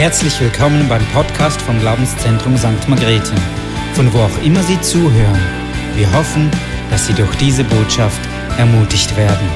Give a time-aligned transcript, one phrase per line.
[0.00, 2.88] Herzlich willkommen beim Podcast vom Glaubenszentrum St.
[2.88, 3.34] Margrethe,
[3.92, 5.38] von wo auch immer Sie zuhören.
[5.94, 6.50] Wir hoffen,
[6.88, 8.18] dass Sie durch diese Botschaft
[8.56, 9.46] ermutigt werden.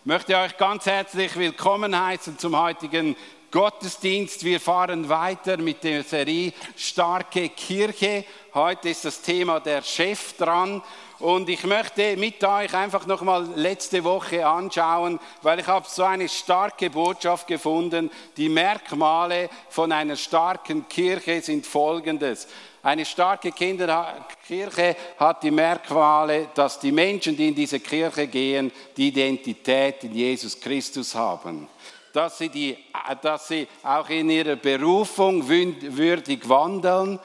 [0.00, 3.14] Ich möchte euch ganz herzlich willkommen heißen zum heutigen
[3.52, 4.42] Gottesdienst.
[4.44, 8.24] Wir fahren weiter mit der Serie Starke Kirche.
[8.52, 10.82] Heute ist das Thema der Chef dran.
[11.22, 16.28] Und ich möchte mit euch einfach nochmal letzte Woche anschauen, weil ich habe so eine
[16.28, 18.10] starke Botschaft gefunden.
[18.36, 22.48] Die Merkmale von einer starken Kirche sind folgendes.
[22.82, 29.06] Eine starke Kinderkirche hat die Merkmale, dass die Menschen, die in diese Kirche gehen, die
[29.06, 31.68] Identität in Jesus Christus haben.
[32.12, 32.76] Dass sie, die,
[33.22, 37.20] dass sie auch in ihrer Berufung würdig wandeln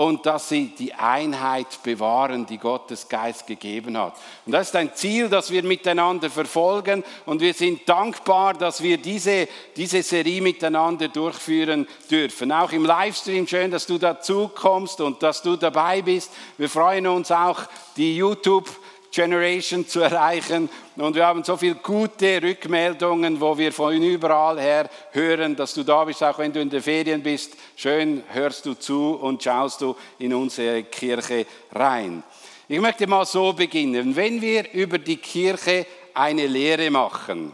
[0.00, 4.14] und dass sie die Einheit bewahren, die Gottes Geist gegeben hat.
[4.46, 8.96] Und das ist ein Ziel, das wir miteinander verfolgen und wir sind dankbar, dass wir
[8.96, 12.50] diese, diese Serie miteinander durchführen dürfen.
[12.50, 16.32] Auch im Livestream schön, dass du dazu kommst und dass du dabei bist.
[16.56, 17.60] Wir freuen uns auch,
[17.98, 18.70] die YouTube
[19.10, 20.68] Generation zu erreichen.
[20.96, 25.82] Und wir haben so viele gute Rückmeldungen, wo wir von überall her hören, dass du
[25.82, 27.54] da bist, auch wenn du in den Ferien bist.
[27.76, 32.22] Schön hörst du zu und schaust du in unsere Kirche rein.
[32.68, 34.14] Ich möchte mal so beginnen.
[34.14, 37.52] Wenn wir über die Kirche eine Lehre machen,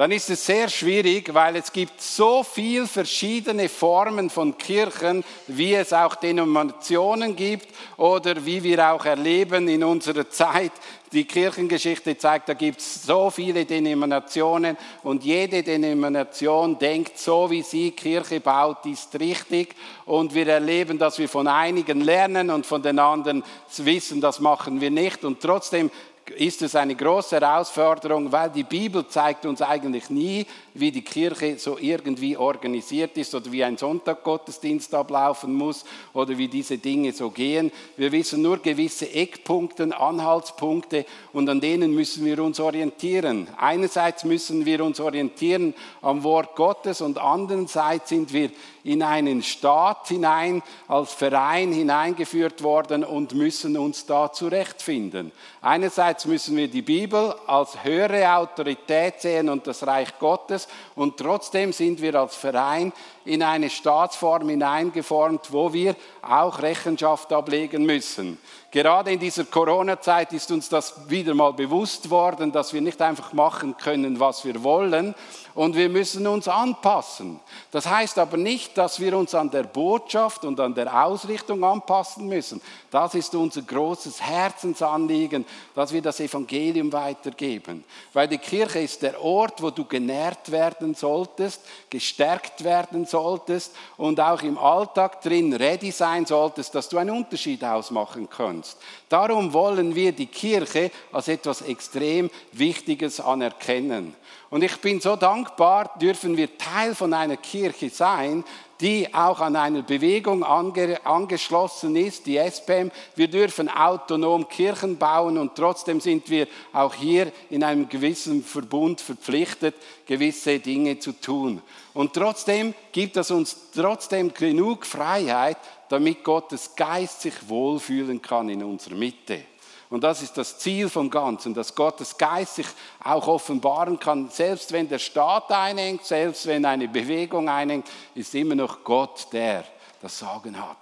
[0.00, 5.74] dann ist es sehr schwierig, weil es gibt so viele verschiedene Formen von Kirchen, wie
[5.74, 10.72] es auch Denominationen gibt oder wie wir auch erleben in unserer Zeit.
[11.12, 17.62] Die Kirchengeschichte zeigt, da gibt es so viele Denominationen und jede Denomination denkt, so wie
[17.62, 19.74] sie Kirche baut, ist richtig.
[20.06, 23.42] Und wir erleben, dass wir von einigen lernen und von den anderen
[23.76, 25.24] wissen, das machen wir nicht.
[25.24, 25.90] Und trotzdem
[26.36, 31.58] ist es eine große Herausforderung, weil die Bibel zeigt uns eigentlich nie, wie die Kirche
[31.58, 37.30] so irgendwie organisiert ist oder wie ein Sonntaggottesdienst ablaufen muss oder wie diese Dinge so
[37.30, 37.72] gehen.
[37.96, 43.48] Wir wissen nur gewisse Eckpunkte, Anhaltspunkte und an denen müssen wir uns orientieren.
[43.56, 48.50] Einerseits müssen wir uns orientieren am Wort Gottes und andererseits sind wir
[48.84, 55.32] in einen Staat hinein, als Verein hineingeführt worden und müssen uns da zurechtfinden.
[55.60, 61.72] Einerseits müssen wir die Bibel als höhere Autorität sehen und das Reich Gottes und trotzdem
[61.72, 62.92] sind wir als Verein
[63.24, 68.38] in eine Staatsform hineingeformt, wo wir auch Rechenschaft ablegen müssen.
[68.72, 73.32] Gerade in dieser Corona-Zeit ist uns das wieder mal bewusst worden, dass wir nicht einfach
[73.32, 75.14] machen können, was wir wollen,
[75.54, 77.40] und wir müssen uns anpassen.
[77.70, 82.28] Das heißt aber nicht, dass wir uns an der Botschaft und an der Ausrichtung anpassen
[82.28, 82.60] müssen.
[82.90, 85.44] Das ist unser großes Herzensanliegen,
[85.74, 87.84] dass wir das Evangelium weitergeben.
[88.12, 91.60] Weil die Kirche ist der Ort, wo du genährt werden solltest,
[91.90, 97.62] gestärkt werden solltest und auch im Alltag drin ready sein solltest, dass du einen Unterschied
[97.64, 98.59] ausmachen kannst.
[99.08, 104.14] Darum wollen wir die Kirche als etwas extrem Wichtiges anerkennen.
[104.50, 108.44] Und ich bin so dankbar, dürfen wir Teil von einer Kirche sein,
[108.80, 112.90] die auch an einer Bewegung ange angeschlossen ist, die SPM.
[113.14, 119.00] Wir dürfen autonom Kirchen bauen und trotzdem sind wir auch hier in einem gewissen Verbund
[119.00, 119.74] verpflichtet,
[120.06, 121.62] gewisse Dinge zu tun.
[121.92, 125.58] Und trotzdem gibt es uns trotzdem genug Freiheit,
[125.90, 129.42] damit Gottes Geist sich wohlfühlen kann in unserer Mitte.
[129.90, 132.66] Und das ist das Ziel vom Ganzen, dass Gottes Geist sich
[133.02, 134.30] auch offenbaren kann.
[134.30, 139.64] Selbst wenn der Staat einhängt, selbst wenn eine Bewegung einhängt, ist immer noch Gott der
[140.00, 140.76] das Sagen hat.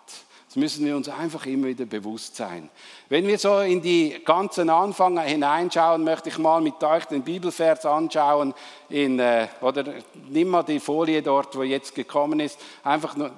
[0.46, 2.68] Das müssen wir uns einfach immer wieder bewusst sein.
[3.08, 7.84] Wenn wir so in die ganzen Anfänge hineinschauen, möchte ich mal mit euch den Bibelvers
[7.84, 8.54] anschauen.
[8.90, 9.84] In, äh, oder
[10.28, 12.58] nimm mal die Folie dort, wo jetzt gekommen ist.
[12.84, 13.30] Einfach nur,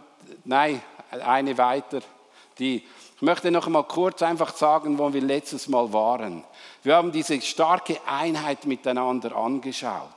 [0.45, 2.01] nein, eine weiter.
[2.59, 2.83] Die
[3.21, 6.43] ich möchte noch einmal kurz einfach sagen, wo wir letztes Mal waren.
[6.83, 10.09] Wir haben diese starke Einheit miteinander angeschaut.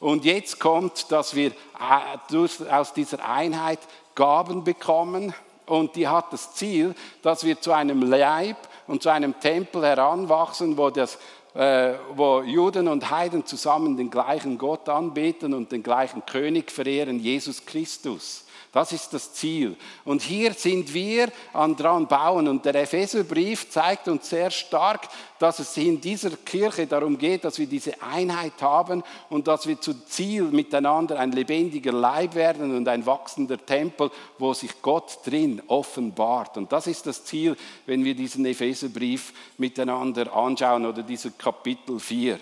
[0.00, 3.78] Und jetzt kommt, dass wir äh, aus dieser Einheit
[4.14, 5.32] Gaben bekommen.
[5.64, 10.76] Und die hat das Ziel, dass wir zu einem Leib und zu einem Tempel heranwachsen,
[10.76, 11.16] wo, das,
[11.54, 17.18] äh, wo Juden und Heiden zusammen den gleichen Gott anbeten und den gleichen König verehren,
[17.18, 18.44] Jesus Christus.
[18.70, 19.76] Das ist das Ziel.
[20.04, 22.48] Und hier sind wir an dran bauen.
[22.48, 27.58] Und der Epheserbrief zeigt uns sehr stark, dass es in dieser Kirche darum geht, dass
[27.58, 32.86] wir diese Einheit haben und dass wir zu Ziel miteinander ein lebendiger Leib werden und
[32.86, 36.56] ein wachsender Tempel, wo sich Gott drin offenbart.
[36.56, 37.56] Und das ist das Ziel,
[37.86, 42.38] wenn wir diesen Epheserbrief miteinander anschauen oder dieser Kapitel 4.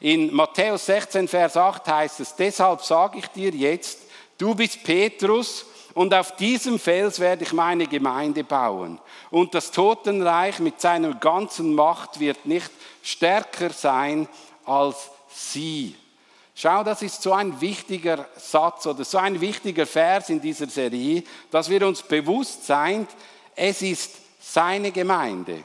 [0.00, 4.03] In Matthäus 16, Vers 8 heißt es, deshalb sage ich dir jetzt,
[4.38, 8.98] du bist Petrus und auf diesem Fels werde ich meine Gemeinde bauen.
[9.30, 12.70] Und das Totenreich mit seiner ganzen Macht wird nicht
[13.02, 14.28] stärker sein
[14.64, 15.94] als sie.
[16.56, 21.22] Schau, das ist so ein wichtiger Satz oder so ein wichtiger Vers in dieser Serie,
[21.50, 23.08] dass wir uns bewusst sind,
[23.56, 25.64] es ist seine Gemeinde.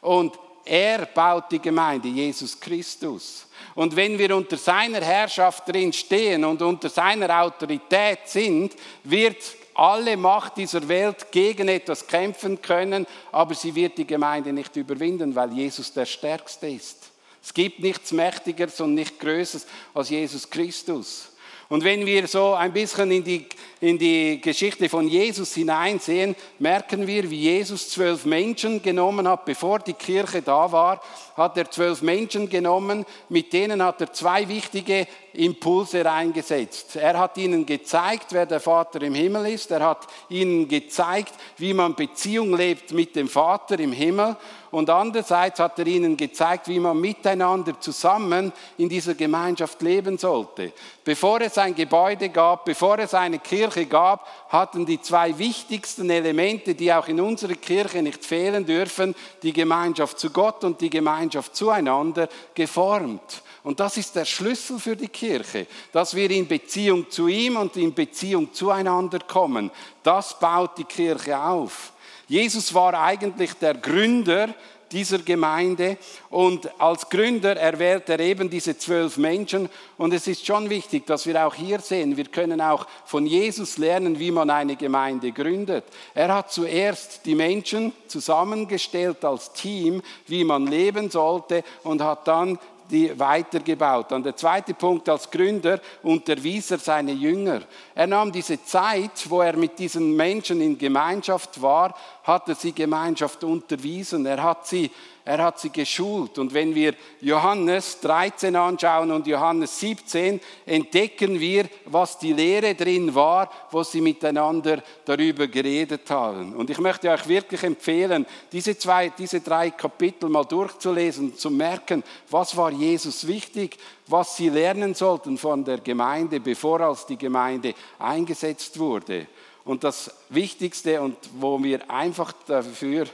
[0.00, 3.46] Und er baut die Gemeinde, Jesus Christus.
[3.74, 8.74] Und wenn wir unter seiner Herrschaft drin stehen und unter seiner Autorität sind,
[9.04, 9.42] wird
[9.74, 15.34] alle Macht dieser Welt gegen etwas kämpfen können, aber sie wird die Gemeinde nicht überwinden,
[15.34, 17.10] weil Jesus der Stärkste ist.
[17.42, 21.35] Es gibt nichts Mächtigeres und nicht Größeres als Jesus Christus.
[21.68, 23.46] Und wenn wir so ein bisschen in die,
[23.80, 29.80] in die Geschichte von Jesus hineinsehen, merken wir, wie Jesus zwölf Menschen genommen hat, bevor
[29.80, 31.02] die Kirche da war,
[31.36, 35.06] hat er zwölf Menschen genommen, mit denen hat er zwei wichtige
[35.36, 36.96] Impulse reingesetzt.
[36.96, 39.70] Er hat ihnen gezeigt, wer der Vater im Himmel ist.
[39.70, 44.36] Er hat ihnen gezeigt, wie man Beziehung lebt mit dem Vater im Himmel.
[44.70, 50.72] Und andererseits hat er ihnen gezeigt, wie man miteinander zusammen in dieser Gemeinschaft leben sollte.
[51.04, 56.74] Bevor es ein Gebäude gab, bevor es eine Kirche gab, hatten die zwei wichtigsten Elemente,
[56.74, 61.25] die auch in unserer Kirche nicht fehlen dürfen, die Gemeinschaft zu Gott und die Gemeinschaft
[61.30, 63.42] zueinander geformt.
[63.62, 67.76] Und das ist der Schlüssel für die Kirche, dass wir in Beziehung zu ihm und
[67.76, 69.70] in Beziehung zueinander kommen.
[70.02, 71.92] Das baut die Kirche auf.
[72.28, 74.54] Jesus war eigentlich der Gründer
[74.92, 75.98] dieser Gemeinde
[76.30, 79.68] und als Gründer erwählt er eben diese zwölf Menschen
[79.98, 83.78] und es ist schon wichtig, dass wir auch hier sehen, wir können auch von Jesus
[83.78, 85.84] lernen, wie man eine Gemeinde gründet.
[86.14, 92.58] Er hat zuerst die Menschen zusammengestellt als Team, wie man leben sollte und hat dann
[92.90, 94.12] die weitergebaut.
[94.12, 97.62] Und der zweite Punkt als Gründer unterwies er seine Jünger.
[97.94, 102.72] Er nahm diese Zeit, wo er mit diesen Menschen in Gemeinschaft war, hat er sie
[102.72, 104.26] Gemeinschaft unterwiesen.
[104.26, 104.90] Er hat sie
[105.26, 106.38] er hat sie geschult.
[106.38, 113.12] Und wenn wir Johannes 13 anschauen und Johannes 17, entdecken wir, was die Lehre drin
[113.12, 116.54] war, wo sie miteinander darüber geredet haben.
[116.54, 122.04] Und ich möchte euch wirklich empfehlen, diese, zwei, diese drei Kapitel mal durchzulesen, zu merken,
[122.30, 127.74] was war Jesus wichtig, was sie lernen sollten von der Gemeinde, bevor als die Gemeinde
[127.98, 129.26] eingesetzt wurde.
[129.64, 133.06] Und das Wichtigste und wo wir einfach dafür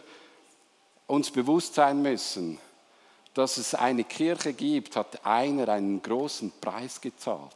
[1.12, 2.58] uns bewusst sein müssen,
[3.34, 7.52] dass es eine Kirche gibt, hat einer einen großen Preis gezahlt.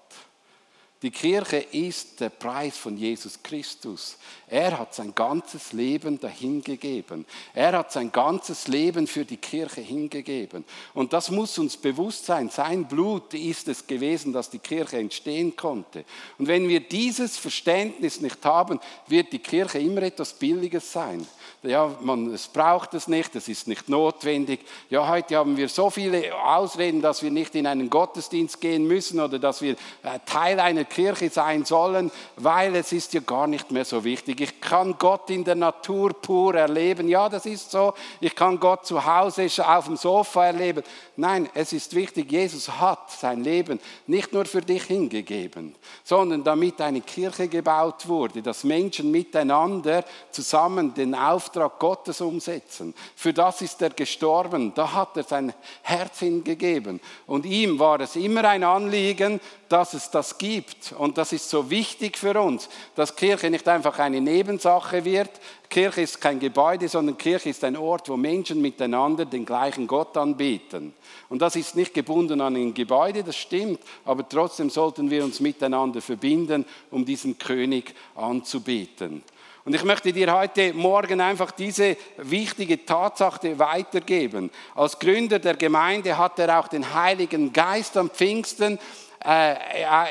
[1.03, 4.17] Die Kirche ist der Preis von Jesus Christus.
[4.49, 7.27] Er hat sein ganzes Leben dahingegeben.
[7.53, 10.65] Er hat sein ganzes Leben für die Kirche hingegeben.
[10.95, 12.49] Und das muss uns bewusst sein.
[12.49, 16.07] Sein Blut ist es gewesen, dass die Kirche entstehen konnte.
[16.39, 21.27] Und wenn wir dieses Verständnis nicht haben, wird die Kirche immer etwas Billiges sein
[21.67, 24.61] ja, man, es braucht es nicht, es ist nicht notwendig.
[24.91, 29.21] Ja, heute haben wir so viele Ausreden, dass wir nicht in einen Gottesdienst gehen müssen
[29.21, 33.71] oder dass wir äh, Teil einer Kirche sein sollen, weil es ist ja gar nicht
[33.71, 34.41] mehr so wichtig.
[34.41, 37.09] Ich kann Gott in der Natur pur erleben.
[37.09, 37.95] Ja, das ist so.
[38.21, 40.83] Ich kann Gott zu Hause auf dem Sofa erleben.
[41.17, 45.75] Nein, es ist wichtig, Jesus hat sein Leben nicht nur für dich hingegeben,
[46.05, 52.95] sondern damit eine Kirche gebaut wurde, dass Menschen miteinander zusammen den Auftrag Gottes umsetzen.
[53.15, 54.73] Für das ist er gestorben.
[54.75, 55.53] Da hat er sein
[55.83, 57.01] Herz hingegeben.
[57.27, 60.93] Und ihm war es immer ein Anliegen, dass es das gibt.
[60.99, 65.31] Und das ist so wichtig für uns, dass Kirche nicht einfach eine Nebensache wird.
[65.69, 70.17] Kirche ist kein Gebäude, sondern Kirche ist ein Ort, wo Menschen miteinander den gleichen Gott
[70.17, 70.95] anbeten.
[71.29, 75.41] Und das ist nicht gebunden an ein Gebäude, das stimmt, aber trotzdem sollten wir uns
[75.41, 79.23] miteinander verbinden, um diesen König anzubeten.
[79.67, 84.49] Und ich möchte dir heute Morgen einfach diese wichtige Tatsache weitergeben.
[84.77, 88.79] Als Gründer der Gemeinde hat er auch den Heiligen Geist am Pfingsten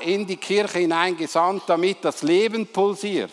[0.04, 3.32] in die Kirche hineingesandt, damit das Leben pulsiert.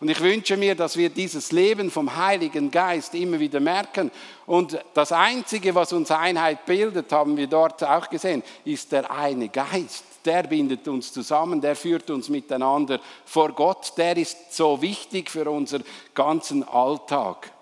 [0.00, 4.10] Und ich wünsche mir, dass wir dieses Leben vom Heiligen Geist immer wieder merken.
[4.46, 9.48] Und das Einzige, was uns Einheit bildet, haben wir dort auch gesehen, ist der eine
[9.50, 15.30] Geist der bindet uns zusammen, der führt uns miteinander vor Gott, der ist so wichtig
[15.30, 15.84] für unseren
[16.14, 17.52] ganzen Alltag.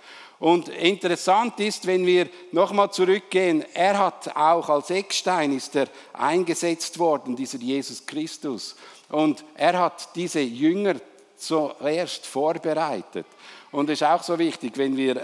[0.40, 6.98] Und interessant ist, wenn wir nochmal zurückgehen, er hat auch als Eckstein ist er eingesetzt
[6.98, 8.76] worden, dieser Jesus Christus.
[9.08, 10.94] Und er hat diese Jünger
[11.36, 13.26] zuerst vorbereitet.
[13.72, 15.16] Und es ist auch so wichtig, wenn wir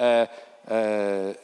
[0.68, 1.34] äh, äh,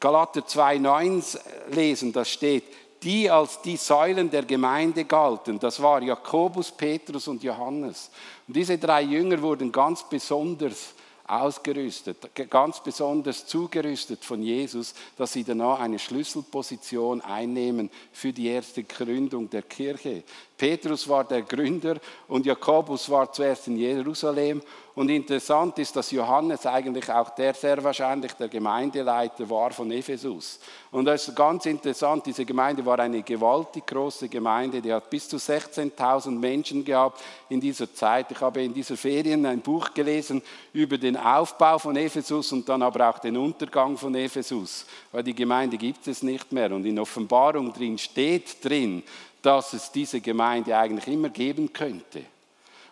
[0.00, 1.38] Galater 2,9
[1.70, 2.64] lesen, da steht,
[3.02, 5.58] die als die Säulen der Gemeinde galten.
[5.58, 8.10] Das war Jakobus, Petrus und Johannes.
[8.46, 10.94] Und diese drei Jünger wurden ganz besonders
[11.26, 18.84] ausgerüstet, ganz besonders zugerüstet von Jesus, dass sie danach eine Schlüsselposition einnehmen für die erste
[18.84, 20.24] Gründung der Kirche.
[20.62, 21.96] Petrus war der Gründer
[22.28, 24.62] und Jakobus war zuerst in Jerusalem.
[24.94, 30.60] Und interessant ist, dass Johannes eigentlich auch der sehr wahrscheinlich der Gemeindeleiter war von Ephesus.
[30.92, 35.28] Und das ist ganz interessant, diese Gemeinde war eine gewaltig große Gemeinde, die hat bis
[35.28, 38.30] zu 16.000 Menschen gehabt in dieser Zeit.
[38.30, 40.42] Ich habe in dieser Ferien ein Buch gelesen
[40.72, 45.34] über den Aufbau von Ephesus und dann aber auch den Untergang von Ephesus, weil die
[45.34, 46.70] Gemeinde gibt es nicht mehr.
[46.70, 49.02] Und in Offenbarung drin steht drin,
[49.42, 52.24] dass es diese Gemeinde eigentlich immer geben könnte.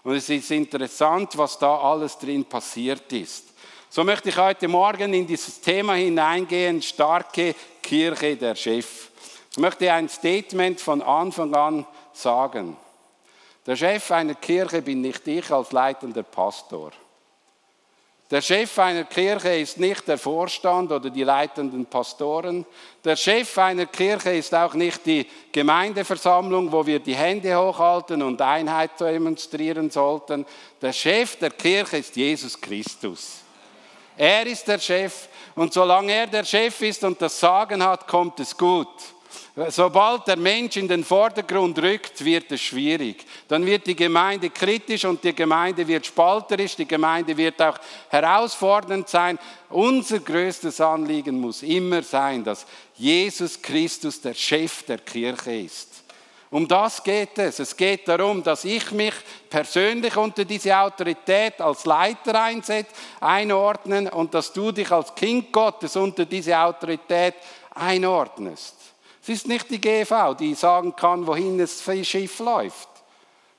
[0.03, 3.47] Und es ist interessant, was da alles drin passiert ist.
[3.89, 9.11] So möchte ich heute Morgen in dieses Thema hineingehen, starke Kirche der Chef.
[9.51, 12.77] Ich möchte ein Statement von Anfang an sagen.
[13.67, 16.93] Der Chef einer Kirche bin nicht ich als leitender Pastor.
[18.31, 22.65] Der Chef einer Kirche ist nicht der Vorstand oder die leitenden Pastoren.
[23.03, 28.41] Der Chef einer Kirche ist auch nicht die Gemeindeversammlung, wo wir die Hände hochhalten und
[28.41, 30.47] Einheit demonstrieren sollten.
[30.81, 33.41] Der Chef der Kirche ist Jesus Christus.
[34.17, 38.39] Er ist der Chef und solange er der Chef ist und das Sagen hat, kommt
[38.39, 38.87] es gut.
[39.69, 43.25] Sobald der Mensch in den Vordergrund rückt, wird es schwierig.
[43.49, 49.09] Dann wird die Gemeinde kritisch und die Gemeinde wird spalterisch, die Gemeinde wird auch herausfordernd
[49.09, 49.39] sein.
[49.69, 56.05] Unser größtes Anliegen muss immer sein, dass Jesus Christus der Chef der Kirche ist.
[56.51, 57.61] Um das geht es.
[57.61, 59.15] Es geht darum, dass ich mich
[59.49, 65.95] persönlich unter diese Autorität als Leiter einsetze, einordnen und dass du dich als Kind Gottes
[65.95, 67.35] unter diese Autorität
[67.73, 68.80] einordnest.
[69.31, 72.89] Es ist nicht die GV, die sagen kann, wohin das Schiff läuft.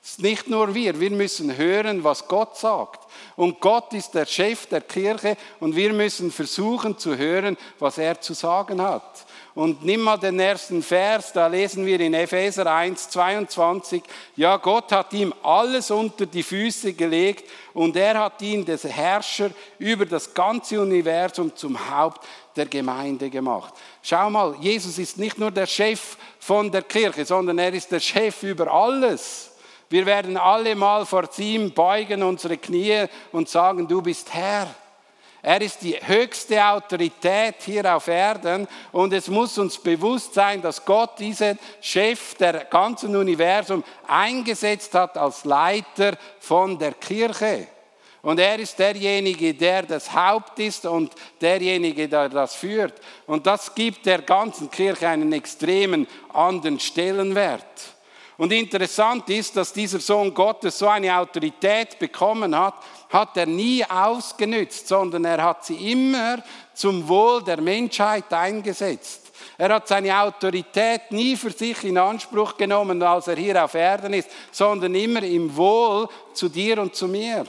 [0.02, 3.00] Es ist nicht nur wir, wir müssen hören, was Gott sagt.
[3.36, 8.20] Und Gott ist der Chef der Kirche und wir müssen versuchen zu hören, was er
[8.20, 9.24] zu sagen hat.
[9.54, 14.02] Und nimm mal den ersten Vers, da lesen wir in Epheser 1, 22,
[14.34, 19.50] ja, Gott hat ihm alles unter die Füße gelegt und er hat ihn, des Herrscher,
[19.78, 23.74] über das ganze Universum zum Haupt der Gemeinde gemacht.
[24.02, 28.00] Schau mal, Jesus ist nicht nur der Chef von der Kirche, sondern er ist der
[28.00, 29.50] Chef über alles.
[29.90, 34.74] Wir werden alle mal vor ihm beugen unsere Knie und sagen, du bist Herr.
[35.44, 40.84] Er ist die höchste Autorität hier auf Erden und es muss uns bewusst sein, dass
[40.84, 47.66] Gott diesen Chef der ganzen Universum eingesetzt hat als Leiter von der Kirche.
[48.22, 52.94] Und er ist derjenige, der das Haupt ist und derjenige, der das führt.
[53.26, 57.64] Und das gibt der ganzen Kirche einen extremen anderen Stellenwert.
[58.38, 62.74] Und interessant ist, dass dieser Sohn Gottes so eine Autorität bekommen hat,
[63.12, 66.42] hat er nie ausgenützt, sondern er hat sie immer
[66.74, 69.30] zum Wohl der Menschheit eingesetzt.
[69.58, 74.14] Er hat seine Autorität nie für sich in Anspruch genommen, als er hier auf Erden
[74.14, 77.44] ist, sondern immer im Wohl zu dir und zu mir.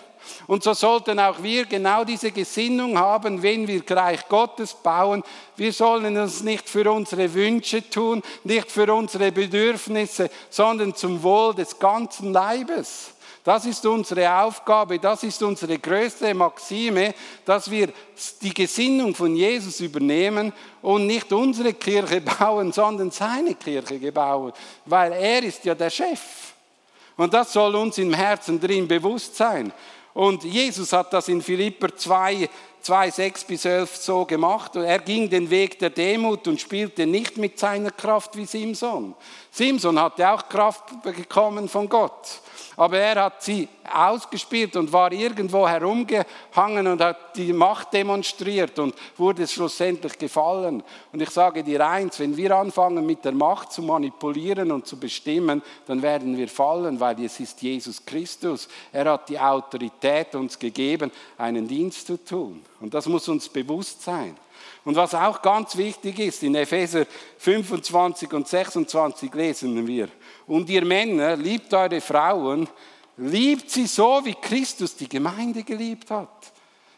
[0.47, 5.23] Und so sollten auch wir genau diese Gesinnung haben, wenn wir Reich Gottes bauen.
[5.55, 11.53] Wir sollen es nicht für unsere Wünsche tun, nicht für unsere Bedürfnisse, sondern zum Wohl
[11.53, 13.11] des ganzen Leibes.
[13.43, 17.89] Das ist unsere Aufgabe, das ist unsere größte Maxime, dass wir
[18.41, 24.53] die Gesinnung von Jesus übernehmen und nicht unsere Kirche bauen, sondern seine Kirche bauen,
[24.85, 26.21] weil er ist ja der Chef.
[27.17, 29.73] Und das soll uns im Herzen drin bewusst sein.
[30.13, 32.49] Und Jesus hat das in Philipper 2,
[32.81, 34.75] 2, 6 bis 11 so gemacht.
[34.77, 39.15] Er ging den Weg der Demut und spielte nicht mit seiner Kraft wie Simson.
[39.51, 42.41] Simson hatte auch Kraft bekommen von Gott
[42.75, 48.95] aber er hat sie ausgespielt und war irgendwo herumgehangen und hat die Macht demonstriert und
[49.17, 50.83] wurde schlussendlich gefallen.
[51.11, 54.97] Und ich sage dir eins, wenn wir anfangen mit der Macht zu manipulieren und zu
[54.97, 58.67] bestimmen, dann werden wir fallen, weil es ist Jesus Christus.
[58.91, 62.63] Er hat die Autorität uns gegeben, einen Dienst zu tun.
[62.79, 64.35] Und das muss uns bewusst sein.
[64.85, 67.05] Und was auch ganz wichtig ist, in Epheser
[67.37, 70.09] 25 und 26 lesen wir,
[70.47, 72.67] und ihr Männer, liebt eure Frauen,
[73.17, 76.51] liebt sie so, wie Christus die Gemeinde geliebt hat.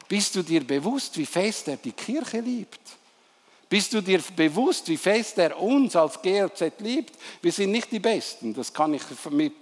[0.07, 2.79] Bist du dir bewusst, wie fest er die Kirche liebt?
[3.67, 7.15] Bist du dir bewusst, wie fest er uns als GLZ liebt?
[7.41, 9.53] Wir sind nicht die Besten, das kann ich mit,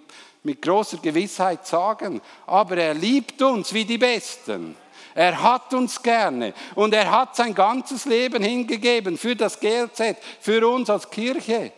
[0.44, 4.76] mit großer Gewissheit sagen, aber er liebt uns wie die Besten.
[5.16, 10.68] Er hat uns gerne und er hat sein ganzes Leben hingegeben für das GLZ, für
[10.68, 11.72] uns als Kirche.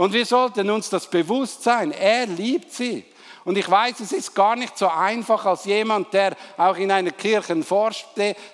[0.00, 3.04] Und wir sollten uns das bewusst sein, er liebt sie.
[3.44, 7.10] Und ich weiß, es ist gar nicht so einfach als jemand, der auch in einer
[7.10, 7.62] Kirche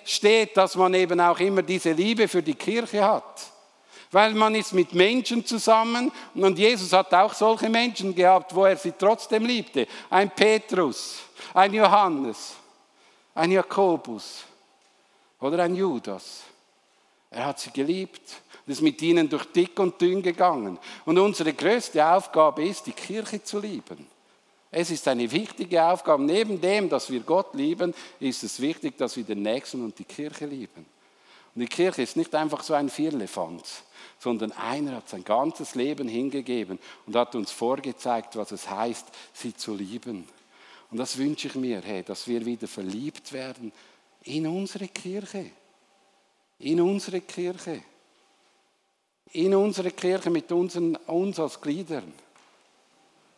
[0.03, 3.49] steht, dass man eben auch immer diese Liebe für die Kirche hat.
[4.11, 8.75] Weil man ist mit Menschen zusammen und Jesus hat auch solche Menschen gehabt, wo er
[8.75, 9.87] sie trotzdem liebte.
[10.09, 11.19] Ein Petrus,
[11.53, 12.55] ein Johannes,
[13.33, 14.43] ein Jakobus
[15.39, 16.41] oder ein Judas.
[17.31, 18.35] Er hat sie geliebt
[18.67, 20.77] und ist mit ihnen durch dick und dünn gegangen.
[21.05, 24.05] Und unsere größte Aufgabe ist, die Kirche zu lieben.
[24.69, 26.21] Es ist eine wichtige Aufgabe.
[26.23, 30.03] Neben dem, dass wir Gott lieben, ist es wichtig, dass wir den Nächsten und die
[30.03, 30.85] Kirche lieben.
[31.55, 33.83] Und die Kirche ist nicht einfach so ein Vierlefanz,
[34.19, 39.55] sondern einer hat sein ganzes Leben hingegeben und hat uns vorgezeigt, was es heißt, sie
[39.55, 40.27] zu lieben.
[40.91, 43.71] Und das wünsche ich mir, hey, dass wir wieder verliebt werden
[44.23, 45.51] in unsere Kirche.
[46.59, 47.81] In unsere Kirche.
[49.33, 52.13] In unsere Kirche mit unseren, uns als Gliedern.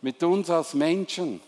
[0.01, 1.41] Mit uns als Menschen.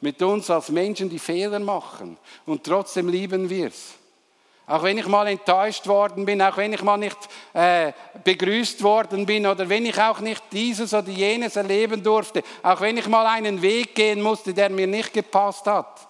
[0.00, 2.16] Mit uns als Menschen, die Fehler machen.
[2.46, 3.94] Und trotzdem lieben wir es.
[4.66, 7.18] Auch wenn ich mal enttäuscht worden bin, auch wenn ich mal nicht
[7.52, 12.80] äh, begrüßt worden bin oder wenn ich auch nicht dieses oder jenes erleben durfte, auch
[12.80, 16.08] wenn ich mal einen Weg gehen musste, der mir nicht gepasst hat.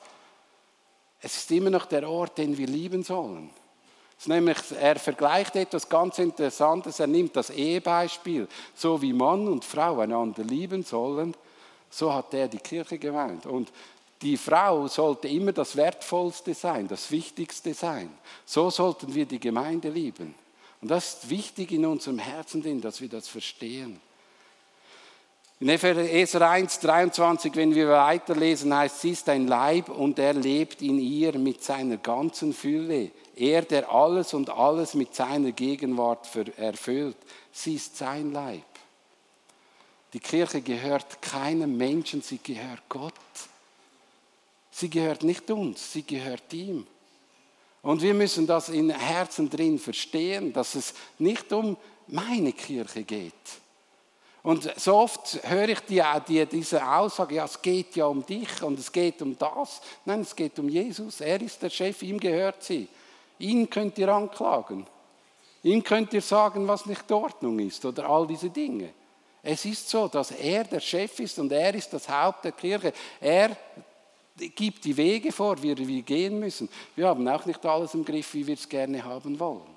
[1.20, 3.50] Es ist immer noch der Ort, den wir lieben sollen.
[4.26, 7.00] Nämlich, er vergleicht etwas ganz Interessantes.
[7.00, 8.46] Er nimmt das Ehebeispiel.
[8.74, 11.34] So wie Mann und Frau einander lieben sollen,
[11.90, 13.46] so hat er die Kirche gemeint.
[13.46, 13.72] Und
[14.22, 18.08] die Frau sollte immer das Wertvollste sein, das Wichtigste sein.
[18.46, 20.34] So sollten wir die Gemeinde lieben.
[20.80, 24.00] Und das ist wichtig in unserem Herzen, dass wir das verstehen.
[25.60, 30.82] In Epheser 1, 23, wenn wir weiterlesen, heißt, sie ist ein Leib und er lebt
[30.82, 33.12] in ihr mit seiner ganzen Fülle.
[33.36, 37.16] Er, der alles und alles mit seiner Gegenwart erfüllt.
[37.50, 38.62] Sie ist sein Leib.
[40.12, 43.14] Die Kirche gehört keinem Menschen, sie gehört Gott.
[44.70, 46.86] Sie gehört nicht uns, sie gehört ihm.
[47.82, 51.76] Und wir müssen das in Herzen drin verstehen, dass es nicht um
[52.06, 53.32] meine Kirche geht.
[54.42, 58.62] Und so oft höre ich die, die, diese Aussage, ja, es geht ja um dich
[58.62, 59.80] und es geht um das.
[60.04, 61.20] Nein, es geht um Jesus.
[61.20, 62.88] Er ist der Chef, ihm gehört sie.
[63.38, 64.86] Ihn könnt ihr anklagen.
[65.62, 68.90] Ihm könnt ihr sagen, was nicht Ordnung ist oder all diese Dinge.
[69.42, 72.92] Es ist so, dass er der Chef ist und er ist das Haupt der Kirche.
[73.20, 73.56] Er
[74.36, 76.68] gibt die Wege vor, wie wir gehen müssen.
[76.94, 79.72] Wir haben auch nicht alles im Griff, wie wir es gerne haben wollen.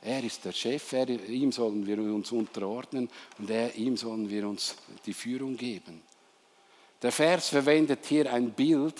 [0.00, 4.46] Er ist der Chef, er, ihm sollen wir uns unterordnen und er, ihm sollen wir
[4.46, 6.02] uns die Führung geben.
[7.00, 8.96] Der Vers verwendet hier ein Bild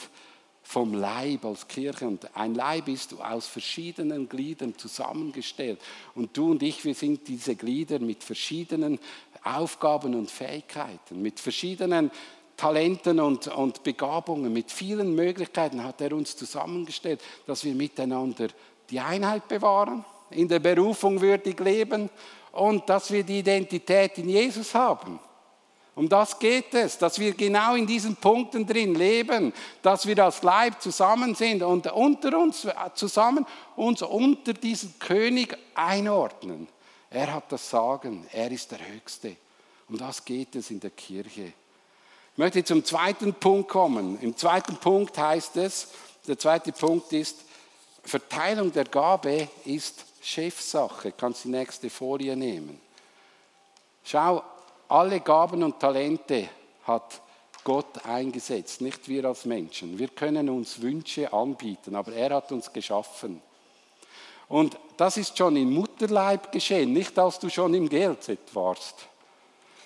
[0.65, 2.07] vom Leib als Kirche.
[2.07, 5.81] Und ein Leib ist aus verschiedenen Gliedern zusammengestellt.
[6.15, 8.99] Und du und ich, wir sind diese Glieder mit verschiedenen
[9.45, 12.11] Aufgaben und Fähigkeiten, mit verschiedenen
[12.57, 18.49] Talenten und, und Begabungen, mit vielen Möglichkeiten hat er uns zusammengestellt, dass wir miteinander
[18.91, 22.09] die Einheit bewahren, in der Berufung würdig leben
[22.53, 25.19] und dass wir die Identität in Jesus haben.
[25.97, 30.43] Um das geht es, dass wir genau in diesen Punkten drin leben, dass wir als
[30.43, 36.69] Leib zusammen sind und unter uns zusammen uns unter diesen König einordnen.
[37.11, 39.37] Er hat das Sagen, er ist der Höchste.
[39.89, 41.53] Um das geht es in der Kirche.
[42.33, 44.19] Ich möchte zum zweiten Punkt kommen.
[44.21, 45.89] Im zweiten Punkt heißt es,
[46.27, 47.37] der zweite Punkt ist,
[48.03, 51.13] Verteilung der Gabe ist Chefsache.
[51.13, 52.81] Kannst die nächste Folie nehmen.
[54.03, 54.43] Schau,
[54.95, 56.49] alle Gaben und Talente
[56.85, 57.21] hat
[57.65, 59.99] Gott eingesetzt, nicht wir als Menschen.
[59.99, 63.43] Wir können uns Wünsche anbieten, aber er hat uns geschaffen.
[64.49, 69.09] Und das ist schon im Mutterleib geschehen, nicht als du schon im GLZ warst.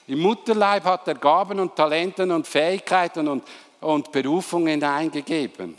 [0.09, 3.45] Im Mutterleib hat er Gaben und Talenten und Fähigkeiten und,
[3.81, 5.75] und Berufungen eingegeben.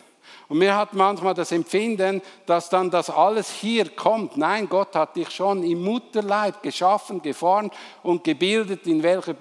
[0.50, 4.36] Und mir hat manchmal das Empfinden, dass dann das alles hier kommt.
[4.36, 9.36] Nein, Gott hat dich schon im Mutterleib geschaffen, geformt und gebildet, in welcher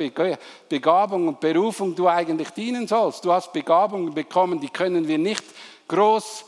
[0.69, 3.25] Begabung und Berufung du eigentlich dienen sollst.
[3.25, 5.45] Du hast Begabungen bekommen, die können wir nicht
[5.89, 6.45] groß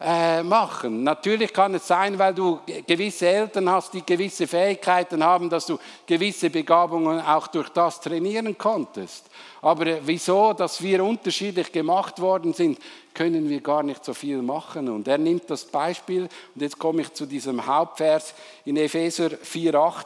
[0.00, 1.04] äh, machen.
[1.04, 5.78] Natürlich kann es sein, weil du gewisse Eltern hast, die gewisse Fähigkeiten haben, dass du
[6.06, 9.26] gewisse Begabungen auch durch das trainieren konntest.
[9.60, 12.78] Aber äh, wieso, dass wir unterschiedlich gemacht worden sind,
[13.12, 14.88] können wir gar nicht so viel machen.
[14.88, 16.22] Und er nimmt das Beispiel,
[16.54, 18.32] und jetzt komme ich zu diesem Hauptvers
[18.64, 20.04] in Epheser 4,8.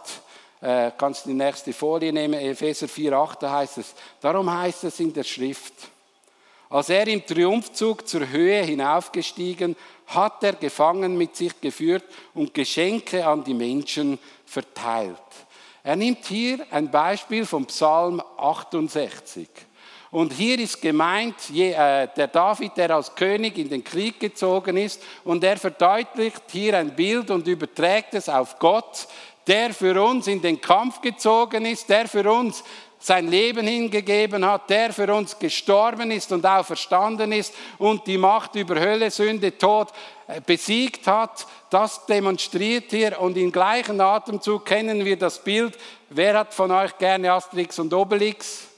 [0.60, 4.98] Äh, kannst du die nächste Folie nehmen, Epheser 4,8, da heißt es, darum heißt es
[4.98, 5.74] in der Schrift,
[6.74, 9.76] als er im Triumphzug zur Höhe hinaufgestiegen,
[10.08, 12.02] hat er Gefangen mit sich geführt
[12.34, 15.14] und Geschenke an die Menschen verteilt.
[15.84, 19.48] Er nimmt hier ein Beispiel vom Psalm 68.
[20.10, 25.00] Und hier ist gemeint äh, der David, der als König in den Krieg gezogen ist.
[25.22, 29.06] Und er verdeutlicht hier ein Bild und überträgt es auf Gott,
[29.46, 32.64] der für uns in den Kampf gezogen ist, der für uns
[33.04, 38.54] sein Leben hingegeben hat, der für uns gestorben ist und auferstanden ist und die Macht
[38.54, 39.88] über Hölle, Sünde, Tod
[40.26, 41.46] äh, besiegt hat.
[41.68, 45.76] Das demonstriert hier und im gleichen Atemzug kennen wir das Bild.
[46.08, 48.68] Wer hat von euch gerne Asterix und Obelix?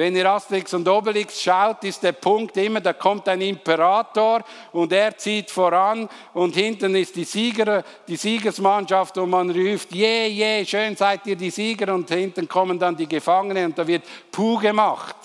[0.00, 4.90] Wenn ihr Asterix und Obelix schaut, ist der Punkt immer, da kommt ein Imperator und
[4.94, 10.64] er zieht voran und hinten ist die, Sieger, die Siegersmannschaft und man ruft, je, je,
[10.64, 14.56] schön seid ihr die Sieger und hinten kommen dann die Gefangenen und da wird Puh
[14.56, 15.16] gemacht.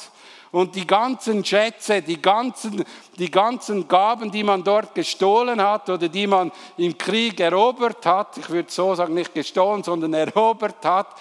[0.52, 2.84] Und die ganzen Schätze, die ganzen,
[3.18, 8.38] die ganzen Gaben, die man dort gestohlen hat oder die man im Krieg erobert hat,
[8.40, 11.16] ich würde so sagen, nicht gestohlen, sondern erobert hat,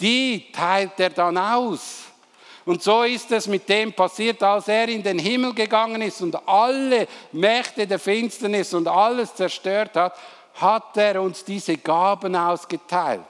[0.00, 2.13] die teilt er dann aus.
[2.64, 6.36] Und so ist es mit dem passiert, als er in den Himmel gegangen ist und
[6.48, 10.16] alle Mächte der Finsternis und alles zerstört hat,
[10.54, 13.20] hat er uns diese Gaben ausgeteilt.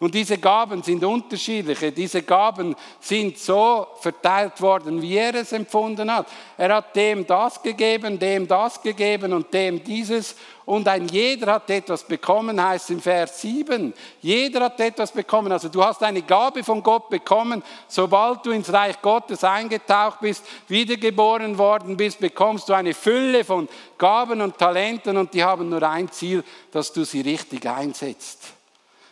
[0.00, 1.90] Und diese Gaben sind unterschiedliche.
[1.90, 6.28] Diese Gaben sind so verteilt worden, wie er es empfunden hat.
[6.56, 10.36] Er hat dem das gegeben, dem das gegeben und dem dieses.
[10.64, 13.92] Und ein jeder hat etwas bekommen, heißt im Vers 7.
[14.20, 15.50] Jeder hat etwas bekommen.
[15.50, 17.64] Also du hast eine Gabe von Gott bekommen.
[17.88, 23.68] Sobald du ins Reich Gottes eingetaucht bist, wiedergeboren worden bist, bekommst du eine Fülle von
[23.96, 28.57] Gaben und Talenten und die haben nur ein Ziel, dass du sie richtig einsetzt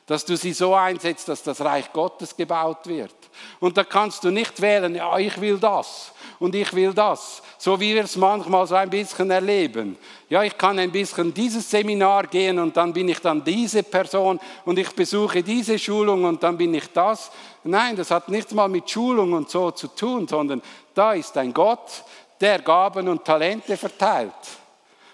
[0.07, 3.15] dass du sie so einsetzt, dass das Reich Gottes gebaut wird.
[3.59, 7.79] Und da kannst du nicht wählen, ja, ich will das und ich will das, so
[7.79, 9.99] wie wir es manchmal so ein bisschen erleben.
[10.29, 14.39] Ja, ich kann ein bisschen dieses Seminar gehen und dann bin ich dann diese Person
[14.65, 17.31] und ich besuche diese Schulung und dann bin ich das.
[17.65, 20.63] Nein, das hat nichts mal mit Schulung und so zu tun, sondern
[20.95, 22.05] da ist ein Gott,
[22.41, 24.33] der Gaben und Talente verteilt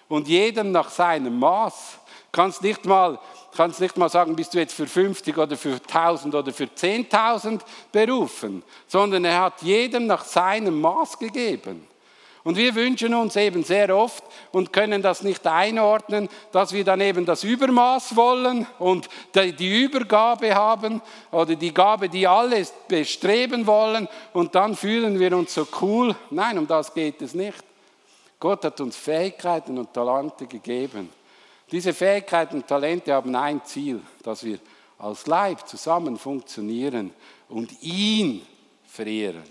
[0.08, 1.98] und jedem nach seinem Maß.
[2.30, 3.18] Kannst nicht mal
[3.56, 7.60] kannst nicht mal sagen, bist du jetzt für 50 oder für 1000 oder für 10.000
[7.90, 11.86] berufen, sondern er hat jedem nach seinem Maß gegeben.
[12.44, 17.00] Und wir wünschen uns eben sehr oft und können das nicht einordnen, dass wir dann
[17.00, 24.08] eben das Übermaß wollen und die Übergabe haben oder die Gabe, die alle bestreben wollen
[24.32, 26.16] und dann fühlen wir uns so cool.
[26.30, 27.62] Nein, um das geht es nicht.
[28.40, 31.10] Gott hat uns Fähigkeiten und Talente gegeben.
[31.72, 34.58] Diese Fähigkeiten und Talente haben ein Ziel, dass wir
[34.98, 37.12] als Leib zusammen funktionieren
[37.48, 38.46] und ihn
[38.86, 39.42] verehren,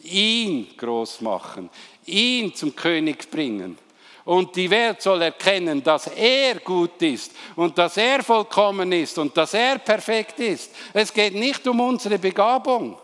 [0.00, 1.68] ihn groß machen,
[2.06, 3.78] ihn zum König bringen.
[4.24, 9.36] Und die Welt soll erkennen, dass er gut ist und dass er vollkommen ist und
[9.36, 10.72] dass er perfekt ist.
[10.92, 12.98] Es geht nicht um unsere Begabung.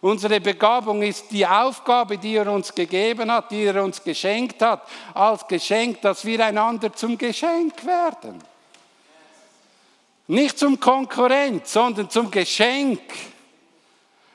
[0.00, 4.82] Unsere Begabung ist die Aufgabe, die er uns gegeben hat, die er uns geschenkt hat,
[5.12, 8.38] als Geschenk, dass wir einander zum Geschenk werden.
[10.28, 13.00] Nicht zum Konkurrent, sondern zum Geschenk.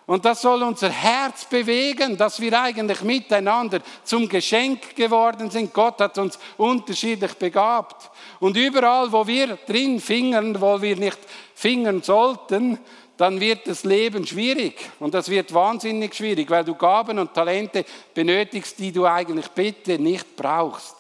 [0.06, 5.74] Und das soll unser Herz bewegen, dass wir eigentlich miteinander zum Geschenk geworden sind.
[5.74, 8.12] Gott hat uns unterschiedlich begabt.
[8.42, 11.20] Und überall, wo wir drin fingern, wo wir nicht
[11.56, 12.80] fingern sollten,
[13.18, 14.76] dann wird das Leben schwierig.
[15.00, 20.00] Und das wird wahnsinnig schwierig, weil du Gaben und Talente benötigst, die du eigentlich bitte
[20.00, 20.96] nicht brauchst.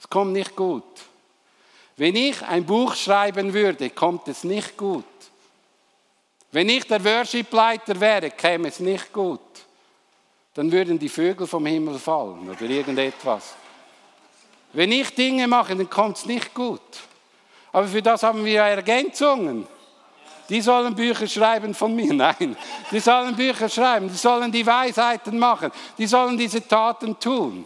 [0.00, 0.84] Es kommt nicht gut.
[1.96, 5.04] Wenn ich ein Buch schreiben würde, kommt es nicht gut.
[6.50, 9.40] Wenn ich der Worship-Leiter wäre, käme es nicht gut.
[10.54, 13.54] Dann würden die Vögel vom Himmel fallen oder irgendetwas.
[14.72, 16.80] Wenn ich Dinge mache, dann kommt es nicht gut.
[17.72, 19.66] Aber für das haben wir Ergänzungen.
[20.48, 22.12] Die sollen Bücher schreiben von mir.
[22.14, 22.56] Nein,
[22.90, 27.64] die sollen Bücher schreiben, die sollen die Weisheiten machen, die sollen diese Taten tun,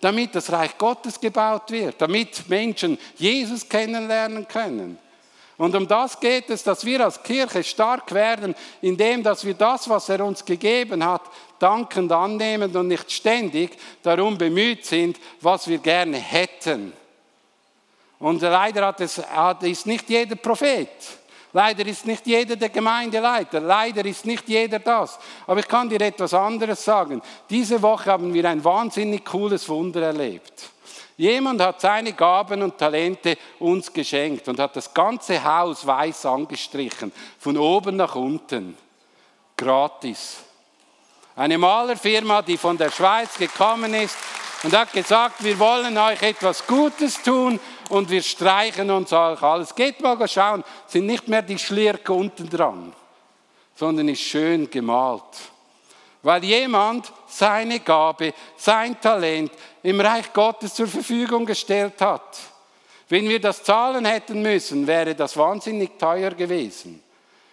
[0.00, 4.98] damit das Reich Gottes gebaut wird, damit Menschen Jesus kennenlernen können.
[5.60, 9.86] Und um das geht es, dass wir als Kirche stark werden, indem dass wir das,
[9.90, 11.20] was er uns gegeben hat,
[11.58, 16.94] dankend annehmen und nicht ständig darum bemüht sind, was wir gerne hätten.
[18.18, 19.20] Und leider hat es,
[19.60, 20.88] ist nicht jeder Prophet.
[21.52, 25.18] Leider ist nicht jeder der Gemeindeleiter, leider ist nicht jeder das.
[25.46, 27.20] Aber ich kann dir etwas anderes sagen.
[27.48, 30.70] Diese Woche haben wir ein wahnsinnig cooles Wunder erlebt.
[31.16, 37.12] Jemand hat seine Gaben und Talente uns geschenkt und hat das ganze Haus weiß angestrichen,
[37.38, 38.76] von oben nach unten,
[39.56, 40.38] gratis.
[41.36, 44.16] Eine Malerfirma, die von der Schweiz gekommen ist
[44.62, 49.74] und hat gesagt, wir wollen euch etwas Gutes tun und wir streichen uns auch alles.
[49.74, 52.92] Geht mal schauen, sind nicht mehr die Schlirke unten dran.
[53.80, 55.22] sondern ist schön gemalt.
[56.22, 59.50] Weil jemand seine Gabe, sein Talent
[59.82, 62.38] im Reich Gottes zur Verfügung gestellt hat.
[63.08, 67.02] Wenn wir das zahlen hätten müssen, wäre das wahnsinnig teuer gewesen.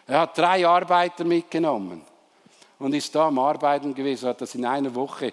[0.05, 2.01] Er hat drei Arbeiter mitgenommen
[2.77, 5.31] und ist da am Arbeiten gewesen, hat das in einer Woche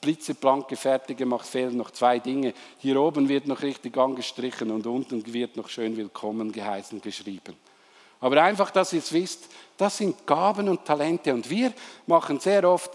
[0.00, 2.54] blitzeblank fertig gemacht, fehlen noch zwei Dinge.
[2.78, 7.56] Hier oben wird noch richtig angestrichen und unten wird noch schön willkommen geheißen geschrieben.
[8.20, 11.32] Aber einfach, dass ihr es wisst, das sind Gaben und Talente.
[11.32, 11.72] Und wir
[12.06, 12.90] machen sehr oft,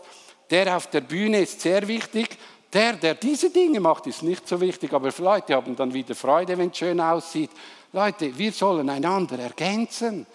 [0.49, 2.37] der auf der Bühne ist sehr wichtig,
[2.71, 6.57] der, der diese Dinge macht, ist nicht so wichtig, aber Leute haben dann wieder Freude,
[6.57, 7.51] wenn es schön aussieht.
[7.93, 10.25] Leute, wir sollen einander ergänzen.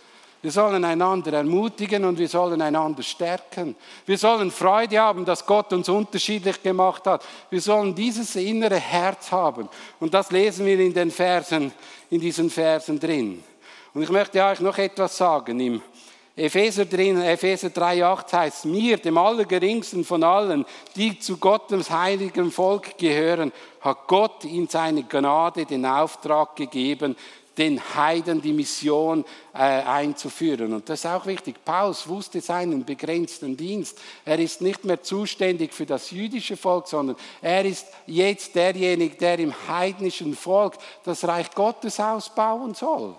[0.43, 3.77] Wir sollen einander ermutigen und wir sollen einander stärken.
[4.07, 7.27] Wir sollen Freude haben, dass Gott uns unterschiedlich gemacht hat.
[7.51, 9.69] Wir sollen dieses innere Herz haben.
[9.99, 11.73] Und das lesen wir in den Versen,
[12.09, 13.45] in diesen Versen drin.
[13.93, 15.61] Und ich möchte euch noch etwas sagen.
[15.61, 15.83] Im
[16.37, 20.65] Epheser, drin, Epheser 3,8 heißt, mir, dem Allergeringsten von allen,
[20.97, 27.15] die zu Gottes heiligen Volk gehören, hat Gott in seine Gnade den Auftrag gegeben,
[27.61, 30.73] den Heiden die Mission äh, einzuführen.
[30.73, 31.57] Und das ist auch wichtig.
[31.65, 33.99] Paulus wusste seinen begrenzten Dienst.
[34.25, 39.39] Er ist nicht mehr zuständig für das jüdische Volk, sondern er ist jetzt derjenige, der
[39.39, 43.15] im heidnischen Volk das Reich Gottes ausbauen soll.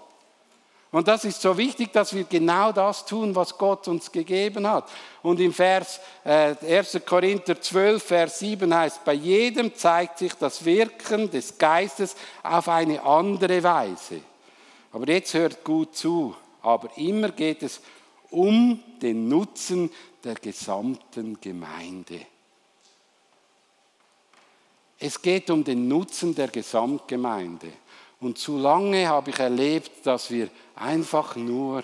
[0.92, 4.90] Und das ist so wichtig, dass wir genau das tun, was Gott uns gegeben hat.
[5.22, 7.00] Und im Vers äh, 1.
[7.06, 13.02] Korinther 12, Vers 7 heißt, bei jedem zeigt sich das Wirken des Geistes auf eine
[13.04, 14.20] andere Weise.
[14.92, 17.82] Aber jetzt hört gut zu, aber immer geht es
[18.30, 19.90] um den Nutzen
[20.24, 22.22] der gesamten Gemeinde.
[25.00, 27.74] Es geht um den Nutzen der Gesamtgemeinde.
[28.20, 31.84] Und zu lange habe ich erlebt, dass wir einfach nur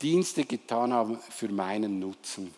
[0.00, 2.54] Dienste getan haben für meinen Nutzen.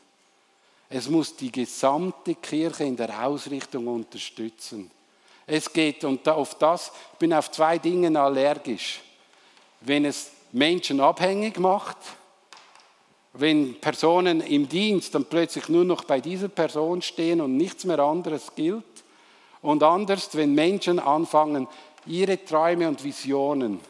[0.90, 4.90] Es muss die gesamte Kirche in der Ausrichtung unterstützen.
[5.46, 9.00] Es geht, und auf das, ich bin auf zwei Dinge allergisch.
[9.80, 11.96] Wenn es Menschen abhängig macht,
[13.34, 18.00] wenn Personen im Dienst dann plötzlich nur noch bei dieser Person stehen und nichts mehr
[18.00, 18.84] anderes gilt.
[19.62, 21.68] Und anders, wenn Menschen anfangen,
[22.06, 23.80] ihre Träume und Visionen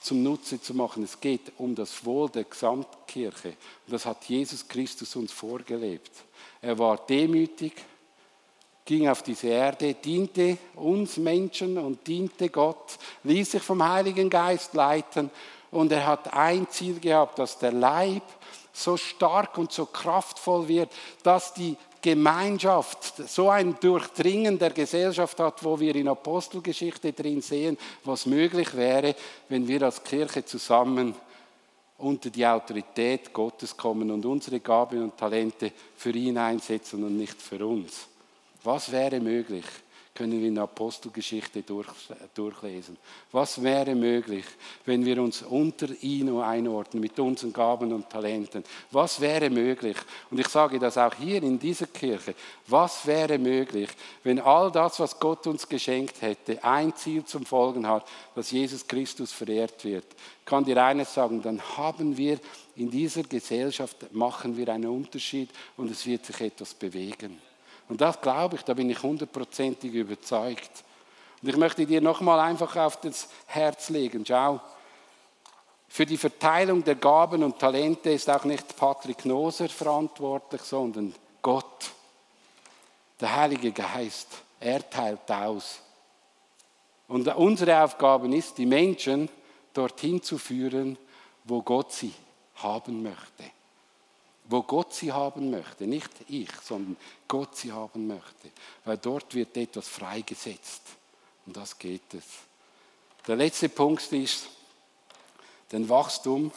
[0.00, 1.04] zum Nutze zu machen.
[1.04, 3.50] Es geht um das Wohl der Gesamtkirche.
[3.86, 6.10] Und das hat Jesus Christus uns vorgelebt.
[6.60, 7.72] Er war demütig,
[8.84, 14.74] ging auf diese Erde, diente uns Menschen und diente Gott, ließ sich vom Heiligen Geist
[14.74, 15.30] leiten
[15.70, 18.22] und er hat ein Ziel gehabt, dass der Leib
[18.72, 20.90] so stark und so kraftvoll wird,
[21.22, 27.78] dass die Gemeinschaft, so ein Durchdringen der Gesellschaft hat, wo wir in Apostelgeschichte drin sehen,
[28.02, 29.14] was möglich wäre,
[29.48, 31.14] wenn wir als Kirche zusammen
[31.98, 37.40] unter die Autorität Gottes kommen und unsere Gaben und Talente für ihn einsetzen und nicht
[37.40, 38.08] für uns.
[38.64, 39.64] Was wäre möglich?
[40.14, 41.88] können wir in der Apostelgeschichte durch,
[42.34, 42.98] durchlesen.
[43.30, 44.44] Was wäre möglich,
[44.84, 48.62] wenn wir uns unter ihn einordnen mit unseren Gaben und Talenten?
[48.90, 49.96] Was wäre möglich?
[50.30, 52.34] Und ich sage das auch hier in dieser Kirche.
[52.66, 53.88] Was wäre möglich,
[54.22, 58.86] wenn all das, was Gott uns geschenkt hätte, ein Ziel zum Folgen hat, dass Jesus
[58.86, 60.04] Christus verehrt wird?
[60.40, 62.38] Ich kann dir eines sagen, dann haben wir
[62.76, 65.48] in dieser Gesellschaft, machen wir einen Unterschied
[65.78, 67.40] und es wird sich etwas bewegen.
[67.92, 70.82] Und das glaube ich, da bin ich hundertprozentig überzeugt.
[71.42, 74.24] Und ich möchte dir nochmal einfach auf das Herz legen.
[74.26, 74.62] Schau,
[75.88, 81.90] für die Verteilung der Gaben und Talente ist auch nicht Patrick Noser verantwortlich, sondern Gott.
[83.20, 84.28] Der Heilige Geist,
[84.58, 85.80] er teilt aus.
[87.08, 89.28] Und unsere Aufgabe ist, die Menschen
[89.74, 90.96] dorthin zu führen,
[91.44, 92.14] wo Gott sie
[92.54, 93.44] haben möchte
[94.44, 95.86] wo Gott sie haben möchte.
[95.86, 96.96] Nicht ich, sondern
[97.28, 98.50] Gott sie haben möchte.
[98.84, 100.82] Weil dort wird etwas freigesetzt.
[101.46, 102.24] Und das geht es.
[103.26, 104.48] Der letzte Punkt ist,
[105.70, 106.50] den Wachstum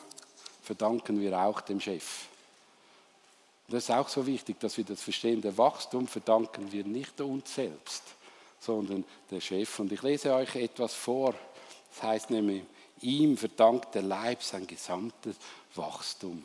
[0.64, 2.26] verdanken wir auch dem Chef.
[3.68, 5.42] Das ist auch so wichtig, dass wir das verstehen.
[5.42, 8.04] Der Wachstum verdanken wir nicht uns selbst,
[8.60, 9.80] sondern der Chef.
[9.80, 11.34] Und ich lese euch etwas vor.
[11.94, 12.64] Das heißt nämlich,
[13.02, 15.36] ihm verdankt der Leib sein gesamtes
[15.76, 16.44] Wachstum.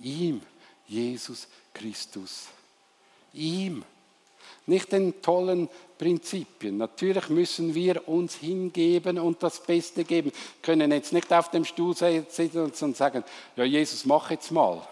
[0.00, 0.40] Ihm
[0.86, 2.46] Jesus Christus.
[3.32, 3.84] Ihm.
[4.66, 6.76] Nicht den tollen Prinzipien.
[6.76, 10.32] Natürlich müssen wir uns hingeben und das Beste geben.
[10.32, 14.82] Wir können jetzt nicht auf dem Stuhl sitzen und sagen, ja Jesus, mach jetzt mal.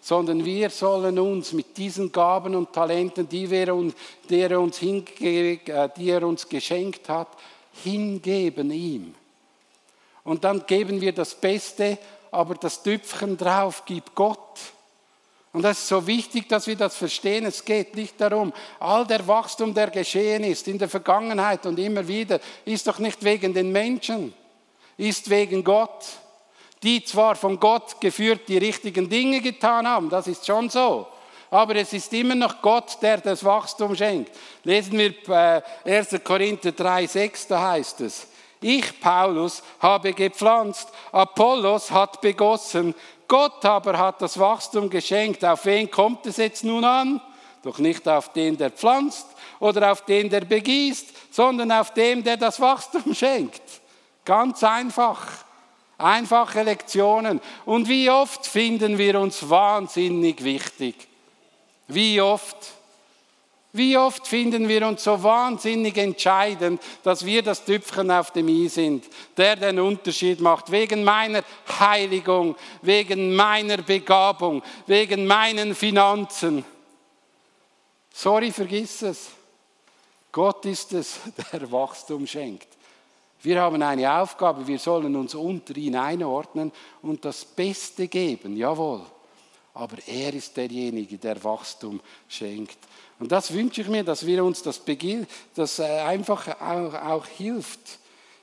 [0.00, 3.92] Sondern wir sollen uns mit diesen Gaben und Talenten, die, wir
[4.28, 7.28] die, er, uns hinge, äh, die er uns geschenkt hat,
[7.82, 9.14] hingeben ihm.
[10.24, 11.98] Und dann geben wir das Beste
[12.34, 14.60] aber das Tüpfchen drauf gibt Gott.
[15.54, 17.46] Und das ist so wichtig, dass wir das verstehen.
[17.46, 22.06] Es geht nicht darum, all der Wachstum, der geschehen ist in der Vergangenheit und immer
[22.08, 24.34] wieder, ist doch nicht wegen den Menschen,
[24.96, 26.04] ist wegen Gott.
[26.82, 31.06] Die zwar von Gott geführt die richtigen Dinge getan haben, das ist schon so.
[31.50, 34.32] Aber es ist immer noch Gott, der das Wachstum schenkt.
[34.64, 36.12] Lesen wir 1.
[36.12, 38.26] Äh, Korinther 3, 6, da heißt es,
[38.64, 42.94] ich, Paulus, habe gepflanzt, Apollos hat begossen,
[43.28, 45.44] Gott aber hat das Wachstum geschenkt.
[45.44, 47.20] Auf wen kommt es jetzt nun an?
[47.62, 49.26] Doch nicht auf den, der pflanzt
[49.60, 53.62] oder auf den, der begießt, sondern auf dem, der das Wachstum schenkt.
[54.24, 55.26] Ganz einfach.
[55.96, 57.40] Einfache Lektionen.
[57.64, 61.08] Und wie oft finden wir uns wahnsinnig wichtig?
[61.86, 62.56] Wie oft?
[63.76, 68.68] Wie oft finden wir uns so wahnsinnig entscheidend, dass wir das Tüpfchen auf dem i
[68.68, 69.04] sind,
[69.36, 71.42] der den Unterschied macht, wegen meiner
[71.80, 76.64] Heiligung, wegen meiner Begabung, wegen meinen Finanzen.
[78.12, 79.30] Sorry, vergiss es.
[80.30, 81.18] Gott ist es,
[81.52, 82.68] der Wachstum schenkt.
[83.42, 86.70] Wir haben eine Aufgabe, wir sollen uns unter ihn einordnen
[87.02, 89.02] und das Beste geben, jawohl.
[89.74, 92.78] Aber er ist derjenige, der Wachstum schenkt.
[93.24, 97.26] Und das wünsche ich mir, dass wir uns das, beginn, das äh, einfach auch, auch
[97.26, 97.80] hilft.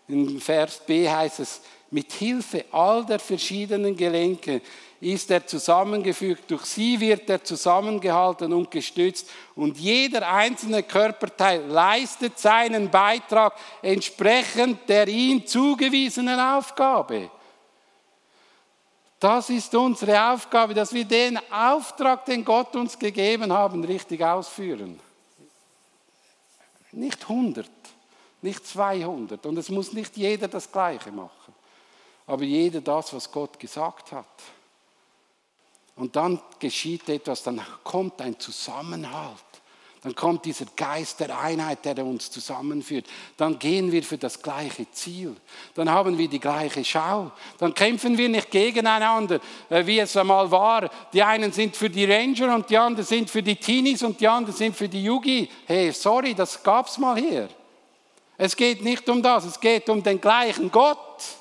[0.08, 4.60] In Vers B heißt es, mit Hilfe all der verschiedenen Gelenke
[5.00, 12.40] ist er zusammengefügt, durch sie wird er zusammengehalten und gestützt und jeder einzelne Körperteil leistet
[12.40, 17.30] seinen Beitrag entsprechend der ihm zugewiesenen Aufgabe.
[19.22, 25.00] Das ist unsere Aufgabe, dass wir den Auftrag, den Gott uns gegeben haben, richtig ausführen.
[26.92, 27.70] Nicht 100,
[28.42, 31.54] nicht 200 und es muss nicht jeder das Gleiche machen,
[32.26, 34.26] aber jeder das, was Gott gesagt hat.
[35.96, 39.61] Und dann geschieht etwas, dann kommt ein Zusammenhalt.
[40.04, 43.06] Dann kommt dieser Geist der Einheit, der uns zusammenführt.
[43.38, 45.36] Dann gehen wir für das gleiche Ziel.
[45.76, 47.32] Dann haben wir die gleiche Schau.
[47.60, 50.90] Dann kämpfen wir nicht gegeneinander, äh, wie es einmal war.
[51.14, 54.28] Die einen sind für die Ranger und die anderen sind für die Teenies und die
[54.28, 55.48] anderen sind für die Yugi.
[55.68, 57.48] Hey, sorry, das gab's mal hier.
[58.38, 61.41] Es geht nicht um das, es geht um den gleichen Gott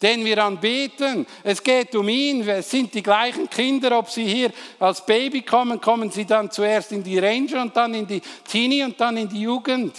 [0.00, 1.26] den wir anbeten.
[1.42, 2.46] Es geht um ihn.
[2.48, 6.92] Es sind die gleichen Kinder, ob sie hier als Baby kommen, kommen sie dann zuerst
[6.92, 9.96] in die Ranger und dann in die Teenie und dann in die Jugend.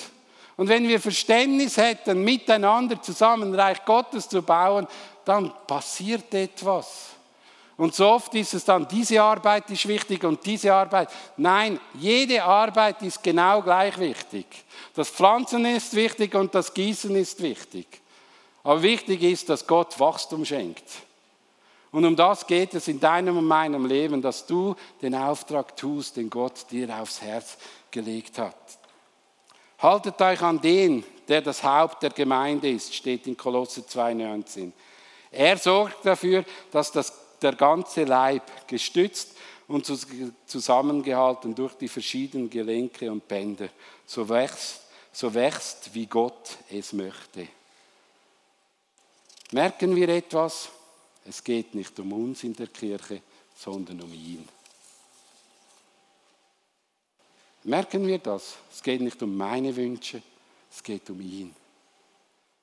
[0.55, 4.88] Und wenn wir Verständnis hätten, miteinander zusammen Reich Gottes zu bauen,
[5.23, 7.12] dann passiert etwas.
[7.77, 11.10] Und so oft ist es dann, diese Arbeit ist wichtig und diese Arbeit.
[11.38, 14.47] Nein, jede Arbeit ist genau gleich wichtig.
[14.95, 17.86] Das Pflanzen ist wichtig und das Gießen ist wichtig.
[18.63, 20.84] Aber wichtig ist, dass Gott Wachstum schenkt.
[21.91, 26.17] Und um das geht es in deinem und meinem Leben, dass du den Auftrag tust,
[26.17, 27.58] den Gott dir aufs Herz
[27.91, 28.56] gelegt hat.
[29.80, 34.72] Haltet euch an den, der das Haupt der Gemeinde ist, steht in Kolosse 2,19.
[35.32, 39.36] Er sorgt dafür, dass das, der ganze Leib gestützt
[39.67, 39.86] und
[40.46, 43.70] zusammengehalten durch die verschiedenen Gelenke und Bänder
[44.06, 47.48] so wächst, so wächst wie Gott es möchte.
[49.51, 50.69] Merken wir etwas?
[51.25, 53.21] Es geht nicht um uns in der Kirche,
[53.55, 54.47] sondern um ihn.
[57.63, 58.55] Merken wir das?
[58.71, 60.21] Es geht nicht um meine Wünsche,
[60.71, 61.53] es geht um ihn.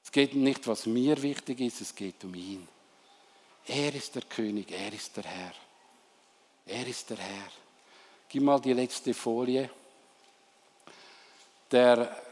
[0.02, 2.66] Es geht nicht, was mir wichtig ist, es geht um ihn.
[3.66, 5.54] Er ist der König, er ist der Herr.
[6.66, 7.50] Er ist der Herr.
[8.28, 9.70] Gib mal die letzte Folie.
[11.70, 12.23] Der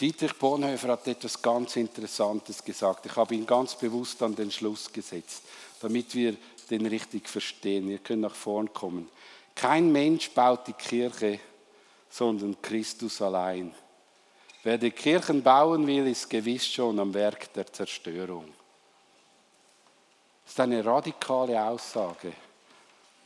[0.00, 3.06] Dietrich Bonhoeffer hat etwas ganz Interessantes gesagt.
[3.06, 5.42] Ich habe ihn ganz bewusst an den Schluss gesetzt,
[5.80, 6.36] damit wir
[6.70, 7.88] den richtig verstehen.
[7.88, 9.08] Ihr könnt nach vorn kommen.
[9.54, 11.40] Kein Mensch baut die Kirche,
[12.08, 13.74] sondern Christus allein.
[14.62, 18.46] Wer die Kirchen bauen will, ist gewiss schon am Werk der Zerstörung.
[20.44, 22.32] Das ist eine radikale Aussage.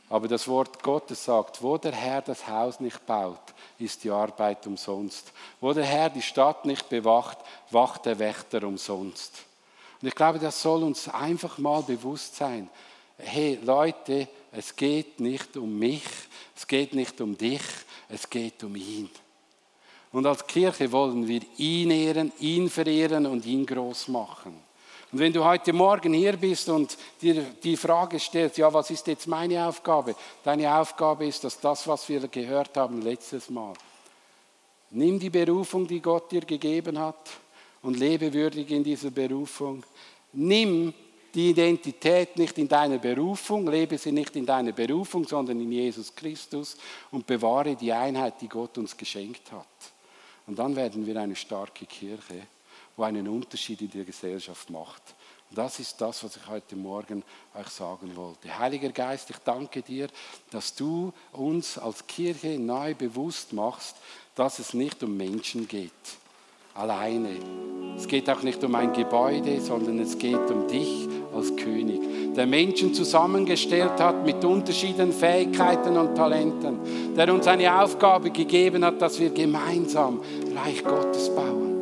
[0.09, 3.39] Aber das Wort Gottes sagt, wo der Herr das Haus nicht baut,
[3.79, 5.31] ist die Arbeit umsonst.
[5.59, 7.37] Wo der Herr die Stadt nicht bewacht,
[7.71, 9.43] wacht der Wächter umsonst.
[10.01, 12.69] Und ich glaube, das soll uns einfach mal bewusst sein.
[13.17, 16.03] Hey Leute, es geht nicht um mich,
[16.55, 17.61] es geht nicht um dich,
[18.09, 19.09] es geht um ihn.
[20.11, 24.64] Und als Kirche wollen wir ihn ehren, ihn verehren und ihn groß machen.
[25.15, 29.07] Und wenn du heute Morgen hier bist und dir die Frage stellst, ja, was ist
[29.07, 30.13] jetzt meine Aufgabe?
[30.43, 33.71] Deine Aufgabe ist, dass das, was wir gehört haben letztes Mal,
[34.89, 37.29] nimm die Berufung, die Gott dir gegeben hat
[37.81, 39.85] und lebe würdig in dieser Berufung.
[40.33, 40.93] Nimm
[41.33, 46.13] die Identität nicht in deiner Berufung, lebe sie nicht in deiner Berufung, sondern in Jesus
[46.13, 46.75] Christus
[47.11, 49.65] und bewahre die Einheit, die Gott uns geschenkt hat.
[50.45, 52.47] Und dann werden wir eine starke Kirche,
[52.95, 55.01] wo einen Unterschied in der Gesellschaft macht.
[55.49, 57.23] Und das ist das, was ich heute Morgen
[57.53, 58.57] euch sagen wollte.
[58.57, 60.07] Heiliger Geist, ich danke dir,
[60.49, 63.95] dass du uns als Kirche neu bewusst machst,
[64.33, 65.91] dass es nicht um Menschen geht
[66.75, 67.29] alleine.
[67.97, 72.45] Es geht auch nicht um ein Gebäude, sondern es geht um dich als König, der
[72.45, 79.19] Menschen zusammengestellt hat mit unterschiedlichen Fähigkeiten und Talenten, der uns eine Aufgabe gegeben hat, dass
[79.19, 80.21] wir gemeinsam
[80.53, 81.74] Reich Gottes bauen.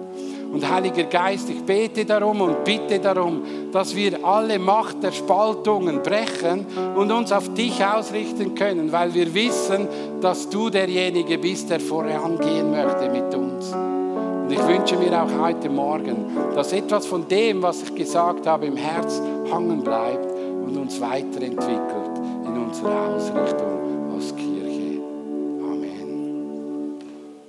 [0.54, 3.42] Und Heiliger Geist, ich bete darum und bitte darum,
[3.72, 9.34] dass wir alle Macht der Spaltungen brechen und uns auf dich ausrichten können, weil wir
[9.34, 9.88] wissen,
[10.22, 13.74] dass du derjenige bist, der vorangehen möchte mit uns.
[13.74, 18.68] Und ich wünsche mir auch heute Morgen, dass etwas von dem, was ich gesagt habe,
[18.68, 20.28] im Herz hangen bleibt
[20.68, 22.12] und uns weiterentwickelt
[22.46, 23.74] in unserer Ausrichtung.